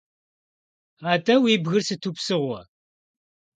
[1.11, 2.61] АтӀэ, уи бгыр сыту псыгъуэ?